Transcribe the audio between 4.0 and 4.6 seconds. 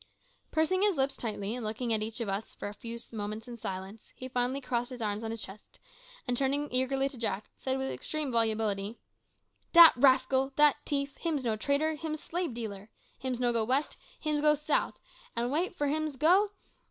he finally